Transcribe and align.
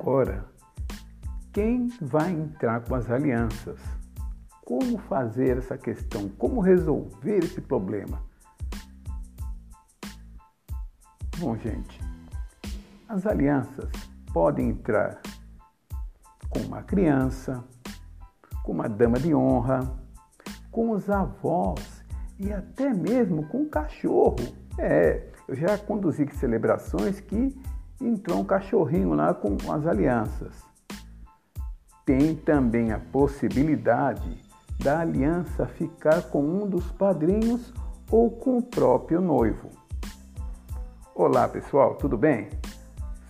agora, 0.00 0.46
quem 1.52 1.88
vai 2.00 2.32
entrar 2.32 2.80
com 2.80 2.94
as 2.94 3.10
alianças? 3.10 3.78
Como 4.64 4.96
fazer 4.96 5.58
essa 5.58 5.76
questão? 5.76 6.26
Como 6.30 6.60
resolver 6.60 7.44
esse 7.44 7.60
problema? 7.60 8.22
Bom, 11.38 11.54
gente, 11.58 12.00
as 13.08 13.26
alianças 13.26 13.90
podem 14.32 14.70
entrar 14.70 15.20
com 16.48 16.60
uma 16.60 16.82
criança, 16.82 17.62
com 18.64 18.72
uma 18.72 18.88
dama 18.88 19.18
de 19.18 19.34
honra, 19.34 19.80
com 20.70 20.92
os 20.92 21.10
avós 21.10 22.02
e 22.38 22.50
até 22.50 22.94
mesmo 22.94 23.46
com 23.48 23.62
o 23.62 23.68
cachorro. 23.68 24.36
É, 24.78 25.28
eu 25.46 25.54
já 25.54 25.76
conduzi 25.76 26.26
celebrações 26.36 27.20
que 27.20 27.54
entrou 28.00 28.40
um 28.40 28.44
cachorrinho 28.44 29.12
lá 29.14 29.34
com 29.34 29.56
as 29.70 29.86
alianças. 29.86 30.64
Tem 32.04 32.34
também 32.34 32.92
a 32.92 32.98
possibilidade 32.98 34.42
da 34.78 35.00
aliança 35.00 35.66
ficar 35.66 36.22
com 36.22 36.42
um 36.42 36.66
dos 36.66 36.90
padrinhos 36.92 37.72
ou 38.10 38.30
com 38.30 38.58
o 38.58 38.62
próprio 38.62 39.20
noivo. 39.20 39.70
Olá 41.14 41.46
pessoal, 41.46 41.96
tudo 41.96 42.16
bem? 42.16 42.48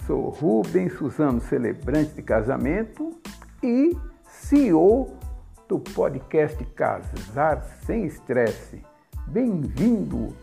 Sou 0.07 0.31
Rubens 0.31 0.97
Suzano, 0.97 1.41
celebrante 1.41 2.15
de 2.15 2.23
casamento 2.23 3.11
e 3.63 3.97
CEO 4.29 5.17
do 5.69 5.79
podcast 5.79 6.65
Casar 6.67 7.65
Sem 7.85 8.07
Estresse. 8.07 8.83
Bem-vindo 9.27 10.35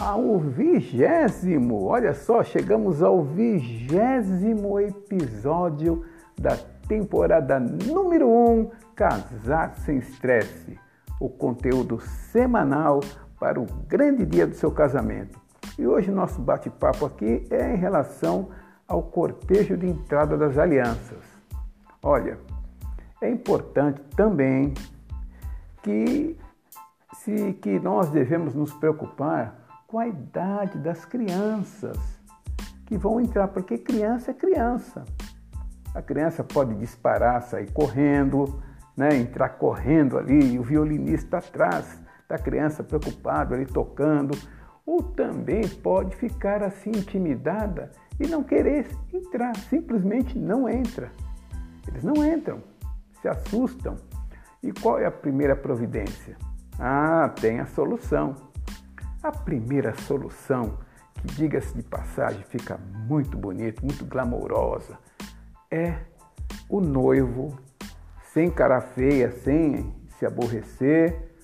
ao 0.00 0.38
vigésimo, 0.38 1.84
olha 1.84 2.14
só, 2.14 2.42
chegamos 2.42 3.02
ao 3.02 3.22
vigésimo 3.22 4.80
episódio 4.80 6.06
da 6.40 6.56
temporada 6.88 7.60
número 7.60 8.26
1 8.26 8.50
um, 8.50 8.70
Casar 8.96 9.74
Sem 9.74 9.98
Estresse, 9.98 10.78
o 11.20 11.28
conteúdo 11.28 12.00
semanal 12.00 13.00
para 13.38 13.60
o 13.60 13.66
grande 13.86 14.24
dia 14.24 14.46
do 14.46 14.54
seu 14.54 14.70
casamento. 14.70 15.38
E 15.78 15.86
hoje 15.86 16.10
nosso 16.10 16.40
bate-papo 16.40 17.04
aqui 17.04 17.46
é 17.50 17.74
em 17.74 17.76
relação 17.76 18.48
ao 18.88 19.02
cortejo 19.02 19.76
de 19.76 19.86
entrada 19.86 20.34
das 20.34 20.56
alianças. 20.56 21.22
Olha, 22.02 22.38
é 23.20 23.28
importante 23.28 24.00
também 24.16 24.72
que, 25.82 26.38
se, 27.18 27.52
que 27.60 27.78
nós 27.78 28.08
devemos 28.08 28.54
nos 28.54 28.72
preocupar 28.72 29.59
com 29.90 29.98
a 29.98 30.06
idade 30.06 30.78
das 30.78 31.04
crianças 31.04 31.98
que 32.86 32.96
vão 32.96 33.20
entrar, 33.20 33.48
porque 33.48 33.76
criança 33.76 34.30
é 34.30 34.34
criança. 34.34 35.04
A 35.92 36.00
criança 36.00 36.44
pode 36.44 36.74
disparar, 36.76 37.42
sair 37.42 37.68
correndo, 37.72 38.62
né, 38.96 39.16
entrar 39.16 39.48
correndo 39.48 40.16
ali, 40.16 40.52
e 40.52 40.58
o 40.60 40.62
violinista 40.62 41.38
atrás 41.38 41.98
da 42.28 42.38
criança 42.38 42.84
preocupado 42.84 43.52
ali 43.52 43.66
tocando, 43.66 44.38
ou 44.86 45.02
também 45.02 45.68
pode 45.68 46.14
ficar 46.14 46.62
assim 46.62 46.90
intimidada 46.90 47.90
e 48.20 48.28
não 48.28 48.44
querer 48.44 48.86
entrar, 49.12 49.56
simplesmente 49.56 50.38
não 50.38 50.68
entra. 50.68 51.10
Eles 51.88 52.04
não 52.04 52.24
entram, 52.24 52.62
se 53.20 53.26
assustam. 53.26 53.96
E 54.62 54.70
qual 54.70 55.00
é 55.00 55.06
a 55.06 55.10
primeira 55.10 55.56
providência? 55.56 56.36
Ah, 56.78 57.28
tem 57.40 57.58
a 57.58 57.66
solução. 57.66 58.49
A 59.22 59.30
primeira 59.30 59.94
solução, 60.06 60.78
que 61.14 61.26
diga-se 61.26 61.74
de 61.74 61.82
passagem, 61.82 62.42
fica 62.44 62.78
muito 63.06 63.36
bonito, 63.36 63.84
muito 63.84 64.04
glamourosa, 64.06 64.98
é 65.70 65.94
o 66.68 66.80
noivo, 66.80 67.58
sem 68.32 68.50
cara 68.50 68.80
feia, 68.80 69.30
sem 69.30 69.94
se 70.18 70.24
aborrecer, 70.24 71.34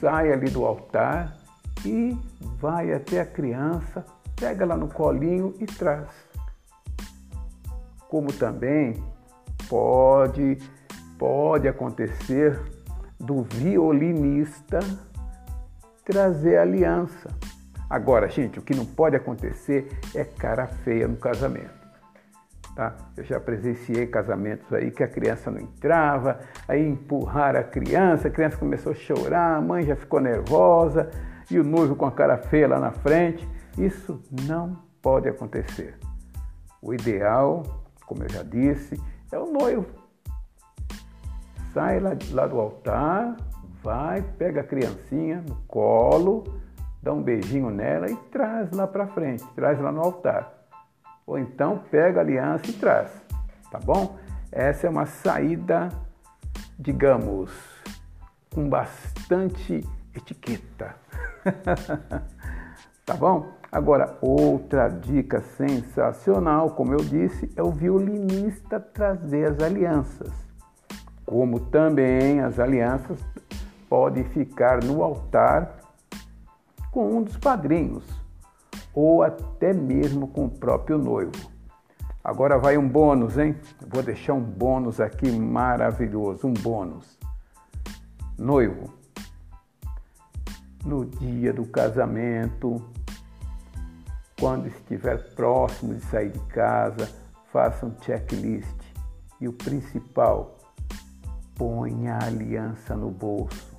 sai 0.00 0.32
ali 0.32 0.48
do 0.48 0.64
altar 0.64 1.36
e 1.84 2.18
vai 2.58 2.94
até 2.94 3.20
a 3.20 3.26
criança, 3.26 4.04
pega 4.34 4.64
lá 4.64 4.76
no 4.76 4.88
colinho 4.88 5.54
e 5.60 5.66
traz. 5.66 6.08
Como 8.08 8.32
também 8.32 9.04
pode 9.68 10.56
pode 11.18 11.68
acontecer 11.68 12.60
do 13.20 13.42
violinista 13.42 14.80
trazer 16.04 16.58
aliança. 16.58 17.30
Agora, 17.88 18.28
gente, 18.28 18.58
o 18.58 18.62
que 18.62 18.74
não 18.74 18.84
pode 18.84 19.16
acontecer 19.16 19.98
é 20.14 20.24
cara 20.24 20.66
feia 20.66 21.06
no 21.06 21.16
casamento. 21.16 21.84
Tá? 22.74 22.92
Eu 23.16 23.22
já 23.22 23.38
presenciei 23.38 24.06
casamentos 24.06 24.72
aí 24.72 24.90
que 24.90 25.02
a 25.02 25.08
criança 25.08 25.50
não 25.50 25.60
entrava, 25.60 26.40
aí 26.66 26.84
empurraram 26.84 27.60
a 27.60 27.62
criança, 27.62 28.26
a 28.26 28.30
criança 28.30 28.56
começou 28.56 28.92
a 28.92 28.94
chorar, 28.96 29.56
a 29.56 29.60
mãe 29.60 29.84
já 29.84 29.94
ficou 29.94 30.20
nervosa 30.20 31.08
e 31.48 31.58
o 31.58 31.62
noivo 31.62 31.94
com 31.94 32.04
a 32.04 32.10
cara 32.10 32.36
feia 32.36 32.66
lá 32.66 32.80
na 32.80 32.90
frente. 32.90 33.48
Isso 33.78 34.20
não 34.46 34.76
pode 35.00 35.28
acontecer. 35.28 35.96
O 36.82 36.92
ideal, 36.92 37.62
como 38.06 38.24
eu 38.24 38.28
já 38.28 38.42
disse, 38.42 39.00
é 39.30 39.38
o 39.38 39.46
noivo. 39.46 39.86
Sai 41.72 42.00
lá, 42.00 42.10
lá 42.32 42.46
do 42.46 42.58
altar, 42.58 43.36
vai, 43.84 44.22
pega 44.22 44.62
a 44.62 44.64
criancinha 44.64 45.44
no 45.46 45.56
colo, 45.68 46.42
dá 47.02 47.12
um 47.12 47.22
beijinho 47.22 47.68
nela 47.68 48.10
e 48.10 48.16
traz 48.32 48.70
lá 48.72 48.86
para 48.86 49.06
frente, 49.08 49.44
traz 49.54 49.78
lá 49.78 49.92
no 49.92 50.00
altar. 50.00 50.50
Ou 51.26 51.38
então 51.38 51.82
pega 51.90 52.20
a 52.20 52.22
aliança 52.22 52.70
e 52.70 52.72
traz, 52.72 53.10
tá 53.70 53.78
bom? 53.78 54.16
Essa 54.50 54.86
é 54.86 54.90
uma 54.90 55.04
saída, 55.04 55.90
digamos, 56.78 57.50
com 58.54 58.68
bastante 58.68 59.86
etiqueta. 60.14 60.94
tá 63.04 63.14
bom? 63.14 63.52
Agora, 63.70 64.16
outra 64.22 64.88
dica 64.88 65.42
sensacional, 65.56 66.70
como 66.70 66.92
eu 66.94 67.04
disse, 67.04 67.52
é 67.56 67.62
o 67.62 67.72
violinista 67.72 68.80
trazer 68.80 69.50
as 69.50 69.60
alianças. 69.60 70.32
Como 71.26 71.58
também 71.58 72.40
as 72.40 72.60
alianças 72.60 73.18
pode 73.94 74.24
ficar 74.24 74.82
no 74.82 75.04
altar 75.04 75.78
com 76.90 77.18
um 77.18 77.22
dos 77.22 77.36
padrinhos 77.36 78.04
ou 78.92 79.22
até 79.22 79.72
mesmo 79.72 80.26
com 80.26 80.46
o 80.46 80.50
próprio 80.50 80.98
noivo. 80.98 81.52
Agora 82.24 82.58
vai 82.58 82.76
um 82.76 82.88
bônus, 82.88 83.38
hein? 83.38 83.54
Vou 83.86 84.02
deixar 84.02 84.32
um 84.32 84.42
bônus 84.42 85.00
aqui 85.00 85.30
maravilhoso, 85.30 86.48
um 86.48 86.52
bônus. 86.54 87.16
Noivo, 88.36 88.92
no 90.84 91.04
dia 91.04 91.52
do 91.52 91.64
casamento, 91.64 92.82
quando 94.40 94.66
estiver 94.66 95.34
próximo 95.36 95.94
de 95.94 96.00
sair 96.06 96.30
de 96.30 96.40
casa, 96.46 97.08
faça 97.52 97.86
um 97.86 97.94
checklist 98.02 98.76
e 99.40 99.46
o 99.46 99.52
principal, 99.52 100.58
ponha 101.54 102.14
a 102.14 102.24
aliança 102.24 102.96
no 102.96 103.12
bolso 103.12 103.73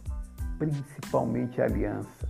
principalmente 0.58 1.62
aliança. 1.62 2.28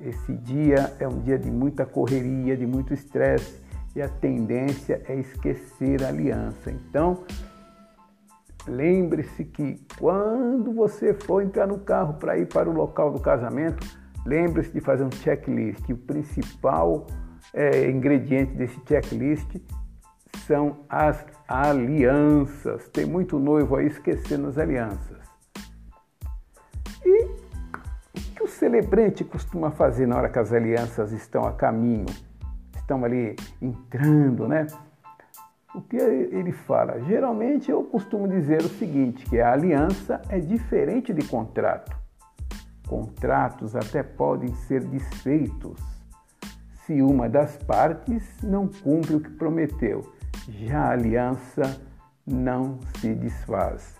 Esse 0.00 0.32
dia 0.32 0.94
é 1.00 1.08
um 1.08 1.20
dia 1.20 1.38
de 1.38 1.50
muita 1.50 1.84
correria, 1.84 2.56
de 2.56 2.66
muito 2.66 2.94
estresse 2.94 3.60
e 3.96 4.02
a 4.02 4.08
tendência 4.08 5.02
é 5.08 5.16
esquecer 5.16 6.04
a 6.04 6.08
aliança. 6.08 6.70
Então, 6.70 7.24
lembre-se 8.66 9.44
que 9.44 9.80
quando 9.98 10.72
você 10.72 11.12
for 11.12 11.42
entrar 11.42 11.66
no 11.66 11.80
carro 11.80 12.14
para 12.14 12.38
ir 12.38 12.46
para 12.46 12.70
o 12.70 12.72
local 12.72 13.12
do 13.12 13.18
casamento, 13.18 13.84
lembre-se 14.24 14.70
de 14.70 14.80
fazer 14.80 15.02
um 15.02 15.10
checklist. 15.10 15.88
O 15.90 15.96
principal 15.96 17.06
é, 17.52 17.90
ingrediente 17.90 18.54
desse 18.54 18.80
checklist 18.86 19.56
são 20.46 20.84
as 20.88 21.26
alianças. 21.48 22.88
Tem 22.90 23.04
muito 23.04 23.38
noivo 23.38 23.74
aí 23.74 23.86
esquecendo 23.88 24.46
as 24.46 24.58
alianças. 24.58 25.27
Celebrante 28.58 29.24
costuma 29.24 29.70
fazer 29.70 30.06
na 30.06 30.16
hora 30.16 30.28
que 30.28 30.38
as 30.38 30.52
alianças 30.52 31.12
estão 31.12 31.44
a 31.44 31.52
caminho, 31.52 32.06
estão 32.74 33.04
ali 33.04 33.36
entrando, 33.62 34.48
né? 34.48 34.66
O 35.74 35.80
que 35.80 35.96
ele 35.96 36.50
fala? 36.50 37.00
Geralmente 37.04 37.70
eu 37.70 37.84
costumo 37.84 38.26
dizer 38.26 38.60
o 38.62 38.68
seguinte, 38.68 39.24
que 39.26 39.38
a 39.38 39.52
aliança 39.52 40.20
é 40.28 40.40
diferente 40.40 41.12
de 41.12 41.24
contrato. 41.26 41.96
Contratos 42.86 43.76
até 43.76 44.02
podem 44.02 44.52
ser 44.54 44.82
desfeitos 44.84 45.80
se 46.84 47.00
uma 47.02 47.28
das 47.28 47.56
partes 47.58 48.24
não 48.42 48.66
cumpre 48.66 49.14
o 49.14 49.20
que 49.20 49.30
prometeu. 49.30 50.12
Já 50.48 50.84
a 50.84 50.92
aliança 50.92 51.80
não 52.26 52.78
se 52.96 53.14
desfaz. 53.14 53.94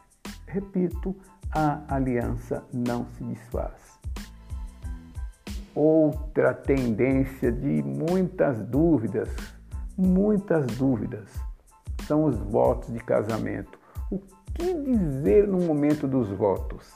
Repito, 0.46 1.14
a 1.54 1.82
aliança 1.94 2.64
não 2.72 3.06
se 3.10 3.22
desfaz. 3.22 3.97
Outra 5.78 6.52
tendência 6.52 7.52
de 7.52 7.82
muitas 7.82 8.58
dúvidas 8.58 9.28
muitas 9.98 10.64
dúvidas. 10.78 11.28
São 12.06 12.24
os 12.24 12.36
votos 12.36 12.92
de 12.92 13.00
casamento. 13.00 13.78
O 14.10 14.20
que 14.54 14.72
dizer 14.72 15.48
no 15.48 15.58
momento 15.58 16.06
dos 16.06 16.30
votos? 16.30 16.88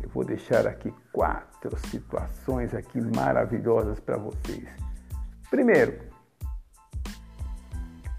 Eu 0.00 0.08
vou 0.08 0.24
deixar 0.24 0.66
aqui 0.66 0.92
quatro 1.12 1.76
situações 1.88 2.74
aqui 2.74 2.98
maravilhosas 3.00 4.00
para 4.00 4.16
vocês. 4.16 4.66
Primeiro, 5.50 6.00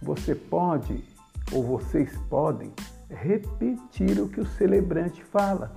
você 0.02 0.36
pode 0.36 1.04
ou 1.52 1.63
vocês 1.63 2.16
podem 2.30 2.72
repetir 3.10 4.19
o 4.19 4.30
que 4.30 4.40
o 4.40 4.46
celebrante 4.46 5.24
fala. 5.24 5.75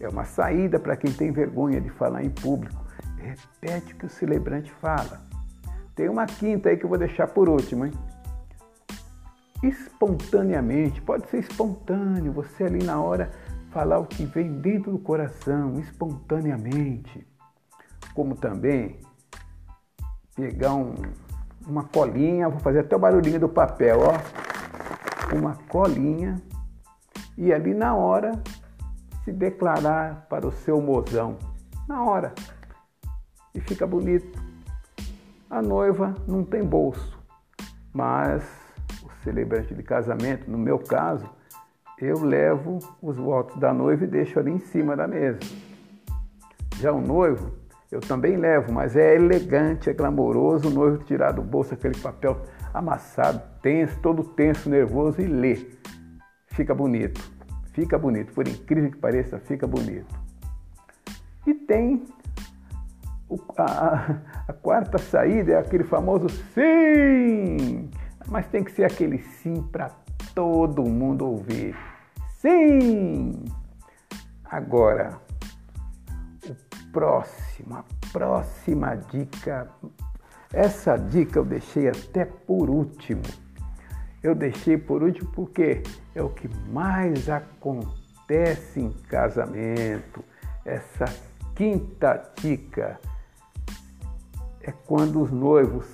É 0.00 0.08
uma 0.08 0.24
saída 0.24 0.78
para 0.78 0.96
quem 0.96 1.12
tem 1.12 1.32
vergonha 1.32 1.80
de 1.80 1.90
falar 1.90 2.22
em 2.22 2.30
público. 2.30 2.84
Repete 3.16 3.92
o 3.92 3.96
que 3.96 4.06
o 4.06 4.10
celebrante 4.10 4.72
fala. 4.80 5.20
Tem 5.94 6.08
uma 6.08 6.26
quinta 6.26 6.68
aí 6.68 6.76
que 6.76 6.84
eu 6.84 6.88
vou 6.88 6.98
deixar 6.98 7.26
por 7.26 7.48
último, 7.48 7.84
hein? 7.84 7.92
Espontaneamente, 9.62 11.02
pode 11.02 11.28
ser 11.28 11.38
espontâneo, 11.38 12.32
você 12.32 12.62
ali 12.62 12.84
na 12.84 13.00
hora 13.00 13.32
falar 13.72 13.98
o 13.98 14.06
que 14.06 14.24
vem 14.24 14.60
dentro 14.60 14.92
do 14.92 14.98
coração, 15.00 15.80
espontaneamente. 15.80 17.26
Como 18.14 18.36
também 18.36 19.00
pegar 20.36 20.74
um, 20.74 20.94
uma 21.66 21.82
colinha, 21.82 22.48
vou 22.48 22.60
fazer 22.60 22.80
até 22.80 22.94
o 22.94 22.98
barulhinho 23.00 23.40
do 23.40 23.48
papel, 23.48 23.98
ó. 24.00 25.34
Uma 25.34 25.56
colinha 25.68 26.40
e 27.36 27.52
ali 27.52 27.74
na 27.74 27.94
hora 27.94 28.40
se 29.28 29.32
declarar 29.32 30.26
para 30.30 30.46
o 30.46 30.50
seu 30.50 30.80
mozão. 30.80 31.36
Na 31.86 32.02
hora. 32.02 32.32
E 33.54 33.60
fica 33.60 33.86
bonito. 33.86 34.40
A 35.50 35.60
noiva 35.60 36.14
não 36.26 36.42
tem 36.42 36.64
bolso, 36.64 37.18
mas 37.92 38.42
o 39.02 39.10
celebrante 39.22 39.74
de 39.74 39.82
casamento, 39.82 40.50
no 40.50 40.56
meu 40.56 40.78
caso, 40.78 41.28
eu 41.98 42.20
levo 42.20 42.78
os 43.02 43.16
votos 43.16 43.56
da 43.56 43.72
noiva 43.72 44.04
e 44.04 44.06
deixo 44.06 44.38
ali 44.38 44.50
em 44.50 44.58
cima 44.58 44.96
da 44.96 45.06
mesa. 45.06 45.40
Já 46.76 46.92
o 46.92 47.00
noivo, 47.00 47.52
eu 47.90 48.00
também 48.00 48.36
levo, 48.36 48.72
mas 48.72 48.96
é 48.96 49.14
elegante, 49.14 49.90
é 49.90 49.92
glamouroso 49.92 50.68
o 50.68 50.72
noivo 50.72 51.04
tirar 51.04 51.32
do 51.32 51.42
bolso 51.42 51.74
aquele 51.74 51.98
papel 51.98 52.40
amassado, 52.72 53.42
tenso, 53.60 53.98
todo 54.00 54.22
tenso, 54.22 54.70
nervoso 54.70 55.20
e 55.20 55.26
lê. 55.26 55.66
Fica 56.46 56.74
bonito, 56.74 57.20
fica 57.78 57.96
bonito, 57.96 58.32
por 58.32 58.48
incrível 58.48 58.90
que 58.90 58.96
pareça, 58.96 59.38
fica 59.38 59.64
bonito. 59.64 60.12
E 61.46 61.54
tem 61.54 62.04
a, 63.56 64.16
a, 64.48 64.52
quarta 64.52 64.98
saída, 64.98 65.52
é 65.52 65.58
aquele 65.58 65.84
famoso 65.84 66.28
sim, 66.28 67.88
mas 68.26 68.48
tem 68.48 68.64
que 68.64 68.72
ser 68.72 68.82
aquele 68.82 69.18
sim 69.18 69.62
para 69.62 69.90
todo 70.34 70.82
mundo 70.82 71.24
ouvir. 71.24 71.76
Sim! 72.40 73.44
Agora, 74.44 75.20
o 76.48 76.90
próximo, 76.90 77.76
a 77.76 77.84
próxima 78.12 78.96
dica. 78.96 79.68
Essa 80.52 80.96
dica 80.96 81.38
eu 81.38 81.44
deixei 81.44 81.88
até 81.88 82.24
por 82.24 82.68
último. 82.68 83.22
Eu 84.22 84.34
deixei 84.34 84.76
por 84.76 85.02
último 85.02 85.30
porque 85.32 85.82
é 86.14 86.22
o 86.22 86.28
que 86.28 86.48
mais 86.70 87.28
acontece 87.28 88.80
em 88.80 88.90
casamento. 89.08 90.24
Essa 90.64 91.04
quinta 91.54 92.30
dica 92.36 93.00
é 94.60 94.72
quando 94.86 95.22
os 95.22 95.30
noivos 95.30 95.86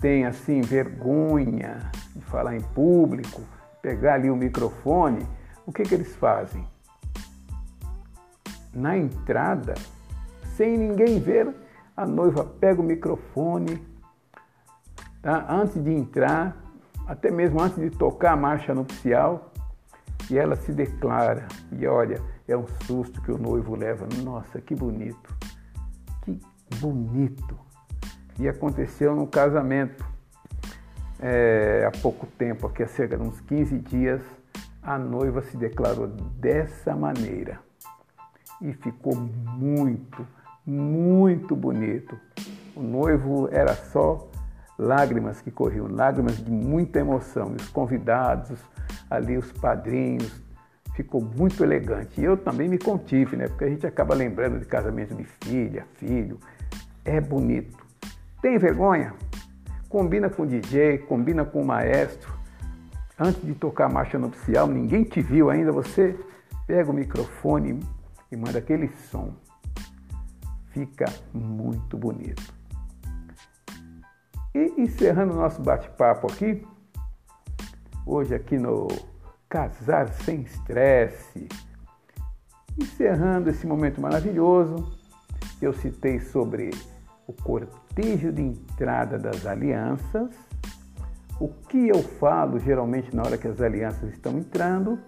têm 0.00 0.26
assim 0.26 0.60
vergonha 0.60 1.90
de 2.14 2.20
falar 2.22 2.56
em 2.56 2.60
público, 2.60 3.40
pegar 3.80 4.14
ali 4.14 4.28
o 4.28 4.36
microfone, 4.36 5.26
o 5.64 5.72
que, 5.72 5.84
que 5.84 5.94
eles 5.94 6.14
fazem? 6.16 6.66
Na 8.74 8.96
entrada, 8.96 9.74
sem 10.56 10.76
ninguém 10.76 11.20
ver, 11.20 11.54
a 11.96 12.04
noiva 12.04 12.44
pega 12.44 12.80
o 12.80 12.84
microfone, 12.84 13.80
tá? 15.22 15.46
antes 15.48 15.82
de 15.82 15.92
entrar, 15.92 16.56
até 17.06 17.30
mesmo 17.30 17.60
antes 17.60 17.78
de 17.78 17.90
tocar 17.90 18.32
a 18.32 18.36
marcha 18.36 18.74
nupcial, 18.74 19.52
e 20.30 20.38
ela 20.38 20.56
se 20.56 20.72
declara. 20.72 21.46
E 21.72 21.86
olha, 21.86 22.20
é 22.46 22.56
um 22.56 22.66
susto 22.86 23.20
que 23.22 23.30
o 23.30 23.38
noivo 23.38 23.74
leva. 23.74 24.06
Nossa, 24.22 24.60
que 24.60 24.74
bonito! 24.74 25.34
Que 26.22 26.40
bonito! 26.80 27.58
E 28.38 28.48
aconteceu 28.48 29.14
no 29.14 29.26
casamento 29.26 30.04
é, 31.20 31.84
há 31.86 31.90
pouco 32.00 32.26
tempo, 32.26 32.66
aqui 32.66 32.82
há 32.82 32.88
cerca 32.88 33.16
de 33.16 33.22
uns 33.22 33.40
15 33.42 33.78
dias, 33.78 34.22
a 34.82 34.98
noiva 34.98 35.40
se 35.42 35.56
declarou 35.56 36.08
dessa 36.08 36.96
maneira. 36.96 37.60
E 38.60 38.72
ficou 38.72 39.14
muito, 39.14 40.26
muito 40.66 41.54
bonito. 41.54 42.18
O 42.74 42.82
noivo 42.82 43.48
era 43.52 43.74
só 43.74 44.28
lágrimas 44.78 45.40
que 45.40 45.50
corriam, 45.50 45.86
lágrimas 45.88 46.36
de 46.36 46.50
muita 46.50 46.98
emoção. 46.98 47.54
Os 47.58 47.68
convidados, 47.68 48.58
ali 49.10 49.36
os 49.36 49.50
padrinhos, 49.52 50.42
ficou 50.94 51.20
muito 51.20 51.62
elegante. 51.62 52.20
E 52.20 52.24
eu 52.24 52.36
também 52.36 52.68
me 52.68 52.78
contive, 52.78 53.36
né? 53.36 53.48
Porque 53.48 53.64
a 53.64 53.68
gente 53.68 53.86
acaba 53.86 54.14
lembrando 54.14 54.58
de 54.58 54.66
casamento 54.66 55.14
de 55.14 55.24
filha, 55.24 55.86
filho. 55.94 56.38
É 57.04 57.20
bonito. 57.20 57.84
Tem 58.40 58.58
vergonha? 58.58 59.14
combina 59.92 60.30
com 60.30 60.44
o 60.44 60.46
DJ, 60.46 60.96
combina 61.00 61.44
com 61.44 61.60
o 61.60 61.66
maestro. 61.66 62.32
Antes 63.18 63.42
de 63.42 63.54
tocar 63.54 63.84
a 63.84 63.88
marcha 63.90 64.18
nupcial, 64.18 64.66
ninguém 64.66 65.04
te 65.04 65.20
viu 65.20 65.50
ainda, 65.50 65.70
você 65.70 66.18
pega 66.66 66.90
o 66.90 66.94
microfone 66.94 67.78
e 68.30 68.36
manda 68.36 68.58
aquele 68.58 68.88
som. 69.10 69.34
Fica 70.70 71.04
muito 71.34 71.98
bonito. 71.98 72.54
E 74.54 74.74
encerrando 74.76 75.32
o 75.32 75.36
nosso 75.36 75.62
bate-papo 75.62 76.30
aqui, 76.30 76.62
hoje 78.04 78.34
aqui 78.34 78.58
no 78.58 78.86
Casar 79.48 80.08
Sem 80.08 80.42
Estresse, 80.42 81.48
encerrando 82.78 83.48
esse 83.48 83.66
momento 83.66 83.98
maravilhoso, 83.98 84.92
eu 85.60 85.72
citei 85.72 86.20
sobre 86.20 86.70
o 87.26 87.32
cortejo 87.32 88.30
de 88.30 88.42
entrada 88.42 89.18
das 89.18 89.46
alianças, 89.46 90.34
o 91.40 91.48
que 91.48 91.88
eu 91.88 92.02
falo 92.02 92.58
geralmente 92.58 93.16
na 93.16 93.22
hora 93.22 93.38
que 93.38 93.48
as 93.48 93.58
alianças 93.58 94.12
estão 94.12 94.36
entrando 94.36 94.98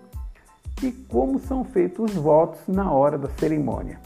e 0.83 0.91
como 0.91 1.39
são 1.39 1.65
feitos 1.65 2.13
os 2.13 2.17
votos 2.17 2.67
na 2.67 2.91
hora 2.91 3.19
da 3.19 3.29
cerimônia. 3.29 4.01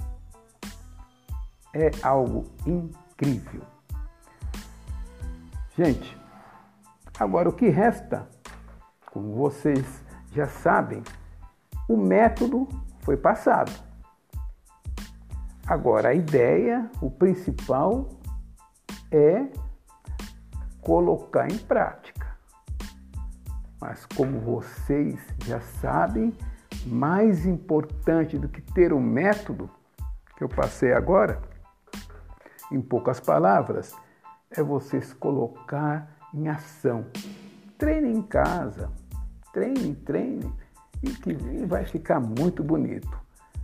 É 1.72 1.90
algo 2.02 2.44
incrível. 2.66 3.77
Gente, 5.78 6.20
agora 7.20 7.48
o 7.48 7.52
que 7.52 7.68
resta, 7.68 8.28
como 9.12 9.36
vocês 9.36 10.04
já 10.32 10.48
sabem, 10.48 11.04
o 11.88 11.96
método 11.96 12.68
foi 13.02 13.16
passado. 13.16 13.70
Agora, 15.64 16.08
a 16.08 16.14
ideia, 16.14 16.90
o 17.00 17.08
principal 17.08 18.08
é 19.12 19.46
colocar 20.80 21.48
em 21.48 21.58
prática. 21.58 22.26
Mas 23.80 24.04
como 24.04 24.40
vocês 24.40 25.20
já 25.44 25.60
sabem, 25.60 26.36
mais 26.86 27.46
importante 27.46 28.36
do 28.36 28.48
que 28.48 28.60
ter 28.60 28.92
o 28.92 28.98
método 28.98 29.70
que 30.36 30.42
eu 30.42 30.48
passei 30.48 30.92
agora, 30.92 31.40
em 32.72 32.82
poucas 32.82 33.20
palavras, 33.20 33.94
é 34.50 34.62
vocês 34.62 35.12
colocar 35.12 36.08
em 36.32 36.48
ação. 36.48 37.06
Treine 37.76 38.10
em 38.10 38.22
casa, 38.22 38.90
treine, 39.52 39.94
treine, 39.94 40.52
e 41.02 41.10
que 41.10 41.34
vai 41.66 41.84
ficar 41.84 42.20
muito 42.20 42.62
bonito. 42.62 43.18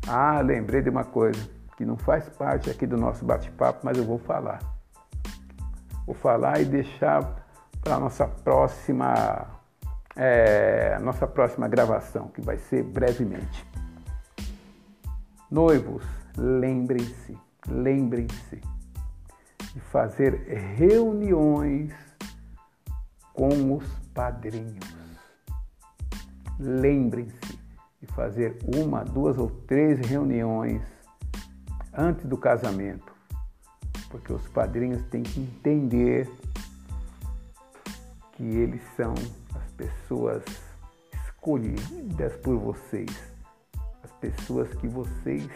Ah, 0.06 0.40
lembrei 0.40 0.82
de 0.82 0.90
uma 0.90 1.04
coisa 1.04 1.48
que 1.76 1.84
não 1.84 1.96
faz 1.96 2.28
parte 2.28 2.70
aqui 2.70 2.86
do 2.86 2.96
nosso 2.96 3.24
bate-papo, 3.24 3.80
mas 3.82 3.98
eu 3.98 4.04
vou 4.04 4.18
falar. 4.18 4.60
Vou 6.06 6.14
falar 6.14 6.60
e 6.60 6.64
deixar 6.64 7.44
para 7.80 7.96
a 7.96 8.00
nossa 8.00 8.26
próxima, 8.26 9.46
é, 10.14 10.98
nossa 11.00 11.26
próxima 11.26 11.66
gravação, 11.66 12.28
que 12.28 12.40
vai 12.40 12.58
ser 12.58 12.84
brevemente. 12.84 13.66
Noivos, 15.50 16.04
lembrem-se, 16.36 17.36
lembrem-se 17.68 18.73
de 19.74 19.80
fazer 19.80 20.34
reuniões 20.76 21.92
com 23.32 23.76
os 23.76 23.84
padrinhos. 24.14 24.94
Lembrem-se 26.58 27.58
de 28.00 28.06
fazer 28.14 28.56
uma, 28.76 29.04
duas 29.04 29.36
ou 29.36 29.50
três 29.50 29.98
reuniões 29.98 30.82
antes 31.92 32.24
do 32.26 32.36
casamento, 32.36 33.12
porque 34.08 34.32
os 34.32 34.46
padrinhos 34.48 35.02
têm 35.06 35.24
que 35.24 35.40
entender 35.40 36.30
que 38.32 38.44
eles 38.44 38.82
são 38.96 39.14
as 39.54 39.70
pessoas 39.72 40.44
escolhidas 41.26 42.36
por 42.36 42.56
vocês, 42.56 43.10
as 44.04 44.12
pessoas 44.12 44.72
que 44.74 44.86
vocês 44.86 45.48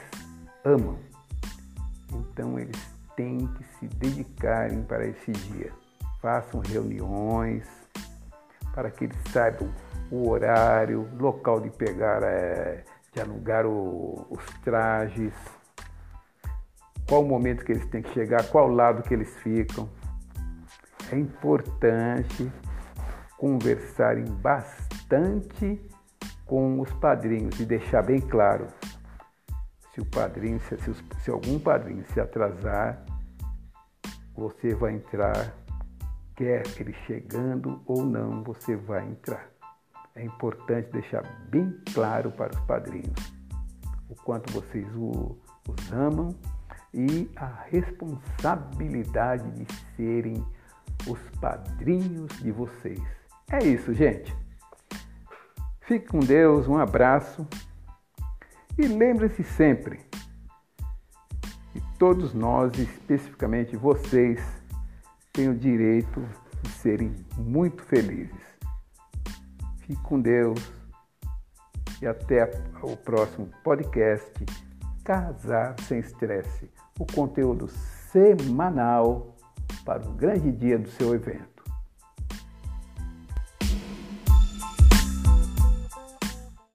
amam. 0.65 0.99
Então 2.13 2.59
eles 2.59 2.98
têm 3.19 3.49
que 3.49 3.65
se 3.65 3.89
dedicarem 3.89 4.85
para 4.85 5.05
esse 5.05 5.33
dia. 5.33 5.73
Façam 6.23 6.61
reuniões 6.61 7.67
para 8.73 8.93
que 8.93 9.05
eles 9.05 9.17
saibam 9.33 9.69
o 10.09 10.31
horário, 10.31 11.09
local 11.19 11.61
de 11.61 11.69
pegar, 11.69 12.23
é, 12.23 12.85
de 13.13 13.21
alugar 13.21 13.67
o, 13.67 14.25
os 14.31 14.45
trajes, 14.63 15.35
qual 17.09 17.25
o 17.25 17.27
momento 17.27 17.65
que 17.65 17.73
eles 17.73 17.87
têm 17.87 18.03
que 18.03 18.13
chegar, 18.15 18.49
qual 18.51 18.69
lado 18.69 19.03
que 19.03 19.13
eles 19.13 19.37
ficam. 19.39 19.89
É 21.11 21.19
importante 21.19 22.53
conversarem 23.37 24.27
bastante 24.27 25.81
com 26.47 26.81
os 26.81 26.93
padrinhos 26.95 27.59
e 27.59 27.65
deixar 27.65 28.03
bem 28.03 28.21
claro 28.21 28.69
se 29.93 30.01
o 30.01 30.07
padrinho, 30.07 30.61
se, 30.61 30.77
se, 30.79 30.95
se 31.21 31.31
algum 31.31 31.59
padrinho 31.59 32.05
se 32.13 32.21
atrasar, 32.21 33.08
você 34.39 34.73
vai 34.73 34.95
entrar, 34.95 35.53
quer 36.37 36.63
ele 36.79 36.95
chegando 37.07 37.83
ou 37.85 38.05
não, 38.05 38.45
você 38.45 38.77
vai 38.77 39.05
entrar. 39.05 39.51
É 40.15 40.25
importante 40.25 40.93
deixar 40.93 41.23
bem 41.49 41.77
claro 41.93 42.31
para 42.31 42.55
os 42.55 42.61
padrinhos 42.61 43.35
o 44.09 44.15
quanto 44.15 44.53
vocês 44.53 44.87
o, 44.95 45.37
os 45.69 45.93
amam 45.93 46.35
e 46.95 47.29
a 47.37 47.65
responsabilidade 47.67 49.51
de 49.51 49.67
serem 49.97 50.47
os 51.07 51.19
padrinhos 51.41 52.31
de 52.39 52.53
vocês. 52.53 53.03
É 53.51 53.59
isso, 53.65 53.93
gente. 53.93 54.35
Fique 55.81 56.07
com 56.07 56.21
Deus, 56.21 56.69
um 56.69 56.79
abraço 56.79 57.47
e 58.79 58.87
lembre-se 58.87 59.43
sempre 59.43 60.08
todos 61.99 62.33
nós, 62.33 62.79
especificamente 62.79 63.77
vocês, 63.77 64.41
têm 65.33 65.49
o 65.49 65.55
direito 65.55 66.25
de 66.63 66.71
serem 66.71 67.15
muito 67.37 67.83
felizes. 67.83 68.59
Fique 69.81 70.01
com 70.03 70.21
Deus 70.21 70.73
e 72.01 72.07
até 72.07 72.51
o 72.83 72.97
próximo 72.97 73.51
podcast 73.65 74.33
Casar 75.05 75.75
Sem 75.83 75.99
Estresse 75.99 76.71
o 76.99 77.07
conteúdo 77.07 77.69
semanal 77.69 79.37
para 79.85 80.07
o 80.07 80.13
grande 80.13 80.53
dia 80.53 80.79
do 80.79 80.89
seu 80.91 81.15
evento. 81.15 81.58